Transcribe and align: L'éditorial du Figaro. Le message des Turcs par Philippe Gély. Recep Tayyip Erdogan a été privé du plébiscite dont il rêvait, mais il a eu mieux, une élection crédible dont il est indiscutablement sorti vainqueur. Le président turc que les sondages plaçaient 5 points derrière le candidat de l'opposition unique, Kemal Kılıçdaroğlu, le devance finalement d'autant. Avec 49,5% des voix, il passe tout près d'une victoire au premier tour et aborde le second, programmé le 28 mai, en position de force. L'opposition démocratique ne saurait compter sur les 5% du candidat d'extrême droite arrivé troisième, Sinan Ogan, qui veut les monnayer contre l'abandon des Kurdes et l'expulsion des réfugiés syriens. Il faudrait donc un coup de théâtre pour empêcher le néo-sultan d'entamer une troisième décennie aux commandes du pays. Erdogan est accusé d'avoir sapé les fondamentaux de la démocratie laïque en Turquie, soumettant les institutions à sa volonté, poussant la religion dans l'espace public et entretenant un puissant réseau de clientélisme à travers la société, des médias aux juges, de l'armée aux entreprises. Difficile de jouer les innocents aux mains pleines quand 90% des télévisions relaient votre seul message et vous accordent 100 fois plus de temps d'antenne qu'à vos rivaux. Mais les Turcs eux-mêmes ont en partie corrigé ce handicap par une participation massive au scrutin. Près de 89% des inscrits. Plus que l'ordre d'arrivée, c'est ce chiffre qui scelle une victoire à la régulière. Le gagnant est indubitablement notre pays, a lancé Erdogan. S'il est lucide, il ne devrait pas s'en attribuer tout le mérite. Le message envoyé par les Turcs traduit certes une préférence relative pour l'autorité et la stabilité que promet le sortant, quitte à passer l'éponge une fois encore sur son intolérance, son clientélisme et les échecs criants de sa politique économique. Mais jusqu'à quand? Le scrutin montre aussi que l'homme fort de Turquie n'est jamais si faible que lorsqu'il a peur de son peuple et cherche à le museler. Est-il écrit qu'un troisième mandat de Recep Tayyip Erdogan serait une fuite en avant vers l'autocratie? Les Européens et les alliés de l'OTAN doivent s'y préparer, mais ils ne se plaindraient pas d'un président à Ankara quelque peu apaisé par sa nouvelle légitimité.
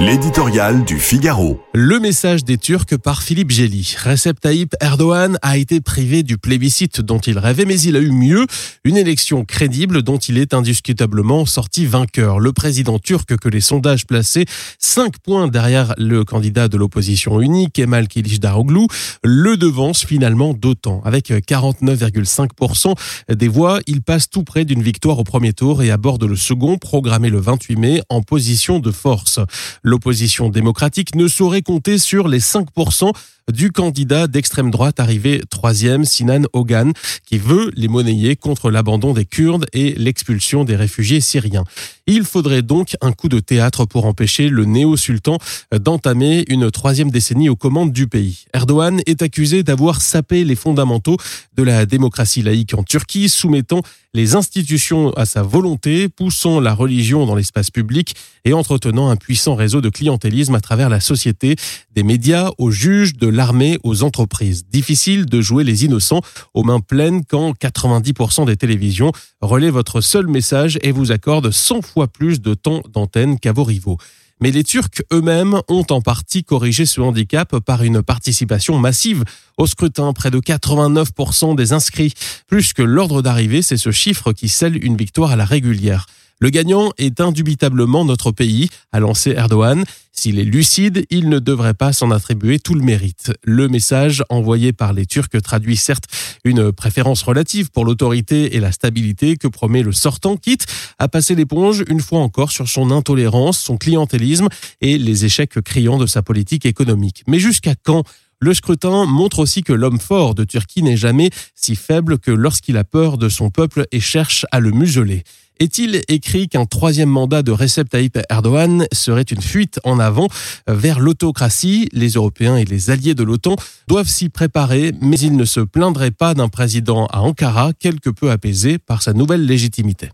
L'éditorial 0.00 0.84
du 0.84 1.00
Figaro. 1.00 1.60
Le 1.74 1.98
message 1.98 2.44
des 2.44 2.56
Turcs 2.56 2.96
par 3.02 3.20
Philippe 3.20 3.50
Gély. 3.50 3.96
Recep 4.04 4.38
Tayyip 4.38 4.76
Erdogan 4.80 5.38
a 5.42 5.56
été 5.56 5.80
privé 5.80 6.22
du 6.22 6.38
plébiscite 6.38 7.00
dont 7.00 7.18
il 7.18 7.36
rêvait, 7.36 7.64
mais 7.64 7.80
il 7.80 7.96
a 7.96 7.98
eu 7.98 8.12
mieux, 8.12 8.46
une 8.84 8.96
élection 8.96 9.44
crédible 9.44 10.02
dont 10.02 10.18
il 10.18 10.38
est 10.38 10.54
indiscutablement 10.54 11.46
sorti 11.46 11.84
vainqueur. 11.84 12.38
Le 12.38 12.52
président 12.52 13.00
turc 13.00 13.36
que 13.36 13.48
les 13.48 13.60
sondages 13.60 14.06
plaçaient 14.06 14.44
5 14.78 15.18
points 15.18 15.48
derrière 15.48 15.94
le 15.98 16.24
candidat 16.24 16.68
de 16.68 16.76
l'opposition 16.76 17.40
unique, 17.40 17.72
Kemal 17.72 18.06
Kılıçdaroğlu, 18.06 18.86
le 19.24 19.56
devance 19.56 20.04
finalement 20.04 20.54
d'autant. 20.54 21.02
Avec 21.04 21.30
49,5% 21.30 22.94
des 23.34 23.48
voix, 23.48 23.80
il 23.88 24.02
passe 24.02 24.30
tout 24.30 24.44
près 24.44 24.64
d'une 24.64 24.82
victoire 24.82 25.18
au 25.18 25.24
premier 25.24 25.52
tour 25.52 25.82
et 25.82 25.90
aborde 25.90 26.22
le 26.22 26.36
second, 26.36 26.78
programmé 26.78 27.30
le 27.30 27.40
28 27.40 27.76
mai, 27.76 28.02
en 28.08 28.22
position 28.22 28.78
de 28.78 28.92
force. 28.92 29.40
L'opposition 29.88 30.50
démocratique 30.50 31.14
ne 31.14 31.26
saurait 31.28 31.62
compter 31.62 31.96
sur 31.96 32.28
les 32.28 32.40
5% 32.40 33.10
du 33.52 33.72
candidat 33.72 34.26
d'extrême 34.26 34.70
droite 34.70 35.00
arrivé 35.00 35.42
troisième, 35.50 36.04
Sinan 36.04 36.42
Ogan, 36.52 36.92
qui 37.26 37.38
veut 37.38 37.70
les 37.74 37.88
monnayer 37.88 38.36
contre 38.36 38.70
l'abandon 38.70 39.12
des 39.12 39.24
Kurdes 39.24 39.66
et 39.72 39.94
l'expulsion 39.96 40.64
des 40.64 40.76
réfugiés 40.76 41.20
syriens. 41.20 41.64
Il 42.06 42.24
faudrait 42.24 42.62
donc 42.62 42.96
un 43.00 43.12
coup 43.12 43.28
de 43.28 43.40
théâtre 43.40 43.84
pour 43.84 44.06
empêcher 44.06 44.48
le 44.48 44.64
néo-sultan 44.64 45.38
d'entamer 45.72 46.44
une 46.48 46.70
troisième 46.70 47.10
décennie 47.10 47.48
aux 47.48 47.56
commandes 47.56 47.92
du 47.92 48.06
pays. 48.06 48.44
Erdogan 48.54 49.00
est 49.06 49.22
accusé 49.22 49.62
d'avoir 49.62 50.00
sapé 50.00 50.44
les 50.44 50.56
fondamentaux 50.56 51.16
de 51.56 51.62
la 51.62 51.86
démocratie 51.86 52.42
laïque 52.42 52.74
en 52.74 52.82
Turquie, 52.82 53.28
soumettant 53.28 53.82
les 54.14 54.34
institutions 54.34 55.10
à 55.12 55.26
sa 55.26 55.42
volonté, 55.42 56.08
poussant 56.08 56.60
la 56.60 56.72
religion 56.72 57.26
dans 57.26 57.34
l'espace 57.34 57.70
public 57.70 58.14
et 58.44 58.52
entretenant 58.52 59.10
un 59.10 59.16
puissant 59.16 59.54
réseau 59.54 59.80
de 59.80 59.90
clientélisme 59.90 60.54
à 60.54 60.60
travers 60.60 60.88
la 60.88 61.00
société, 61.00 61.56
des 61.94 62.02
médias 62.02 62.50
aux 62.56 62.70
juges, 62.70 63.14
de 63.14 63.26
l'armée 63.38 63.78
aux 63.84 64.02
entreprises. 64.02 64.64
Difficile 64.66 65.24
de 65.24 65.40
jouer 65.40 65.62
les 65.62 65.84
innocents 65.84 66.22
aux 66.54 66.64
mains 66.64 66.80
pleines 66.80 67.24
quand 67.24 67.52
90% 67.52 68.46
des 68.46 68.56
télévisions 68.56 69.12
relaient 69.40 69.70
votre 69.70 70.00
seul 70.00 70.26
message 70.26 70.76
et 70.82 70.90
vous 70.90 71.12
accordent 71.12 71.52
100 71.52 71.82
fois 71.82 72.08
plus 72.08 72.40
de 72.40 72.54
temps 72.54 72.82
d'antenne 72.92 73.38
qu'à 73.38 73.52
vos 73.52 73.62
rivaux. 73.62 73.96
Mais 74.40 74.50
les 74.50 74.64
Turcs 74.64 75.02
eux-mêmes 75.12 75.60
ont 75.68 75.86
en 75.90 76.00
partie 76.00 76.42
corrigé 76.42 76.84
ce 76.84 77.00
handicap 77.00 77.60
par 77.60 77.84
une 77.84 78.02
participation 78.02 78.76
massive 78.76 79.22
au 79.56 79.66
scrutin. 79.66 80.12
Près 80.12 80.32
de 80.32 80.40
89% 80.40 81.54
des 81.54 81.72
inscrits. 81.72 82.14
Plus 82.48 82.72
que 82.72 82.82
l'ordre 82.82 83.22
d'arrivée, 83.22 83.62
c'est 83.62 83.76
ce 83.76 83.92
chiffre 83.92 84.32
qui 84.32 84.48
scelle 84.48 84.84
une 84.84 84.96
victoire 84.96 85.30
à 85.30 85.36
la 85.36 85.44
régulière. 85.44 86.06
Le 86.40 86.50
gagnant 86.50 86.92
est 86.98 87.20
indubitablement 87.20 88.04
notre 88.04 88.30
pays, 88.30 88.68
a 88.92 89.00
lancé 89.00 89.30
Erdogan. 89.30 89.84
S'il 90.12 90.38
est 90.38 90.44
lucide, 90.44 91.04
il 91.10 91.28
ne 91.28 91.40
devrait 91.40 91.74
pas 91.74 91.92
s'en 91.92 92.12
attribuer 92.12 92.60
tout 92.60 92.74
le 92.74 92.82
mérite. 92.82 93.32
Le 93.42 93.68
message 93.68 94.22
envoyé 94.28 94.72
par 94.72 94.92
les 94.92 95.04
Turcs 95.04 95.30
traduit 95.42 95.76
certes 95.76 96.04
une 96.44 96.70
préférence 96.70 97.22
relative 97.22 97.70
pour 97.70 97.84
l'autorité 97.84 98.54
et 98.54 98.60
la 98.60 98.70
stabilité 98.70 99.36
que 99.36 99.48
promet 99.48 99.82
le 99.82 99.92
sortant, 99.92 100.36
quitte 100.36 100.66
à 100.98 101.08
passer 101.08 101.34
l'éponge 101.34 101.82
une 101.88 102.00
fois 102.00 102.20
encore 102.20 102.52
sur 102.52 102.68
son 102.68 102.92
intolérance, 102.92 103.58
son 103.58 103.76
clientélisme 103.76 104.48
et 104.80 104.96
les 104.96 105.24
échecs 105.24 105.60
criants 105.62 105.98
de 105.98 106.06
sa 106.06 106.22
politique 106.22 106.66
économique. 106.66 107.24
Mais 107.26 107.40
jusqu'à 107.40 107.74
quand? 107.74 108.04
Le 108.40 108.54
scrutin 108.54 109.04
montre 109.04 109.40
aussi 109.40 109.64
que 109.64 109.72
l'homme 109.72 109.98
fort 109.98 110.36
de 110.36 110.44
Turquie 110.44 110.84
n'est 110.84 110.96
jamais 110.96 111.30
si 111.56 111.74
faible 111.74 112.20
que 112.20 112.30
lorsqu'il 112.30 112.76
a 112.76 112.84
peur 112.84 113.18
de 113.18 113.28
son 113.28 113.50
peuple 113.50 113.86
et 113.90 113.98
cherche 113.98 114.46
à 114.52 114.60
le 114.60 114.70
museler. 114.70 115.24
Est-il 115.60 116.02
écrit 116.06 116.48
qu'un 116.48 116.66
troisième 116.66 117.08
mandat 117.08 117.42
de 117.42 117.50
Recep 117.50 117.88
Tayyip 117.88 118.18
Erdogan 118.30 118.86
serait 118.92 119.22
une 119.22 119.42
fuite 119.42 119.80
en 119.82 119.98
avant 119.98 120.28
vers 120.68 121.00
l'autocratie? 121.00 121.88
Les 121.92 122.10
Européens 122.10 122.56
et 122.56 122.64
les 122.64 122.90
alliés 122.90 123.14
de 123.14 123.24
l'OTAN 123.24 123.56
doivent 123.88 124.08
s'y 124.08 124.28
préparer, 124.28 124.92
mais 125.00 125.18
ils 125.18 125.36
ne 125.36 125.44
se 125.44 125.60
plaindraient 125.60 126.12
pas 126.12 126.34
d'un 126.34 126.48
président 126.48 127.06
à 127.06 127.22
Ankara 127.22 127.72
quelque 127.72 128.10
peu 128.10 128.30
apaisé 128.30 128.78
par 128.78 129.02
sa 129.02 129.12
nouvelle 129.12 129.46
légitimité. 129.46 130.10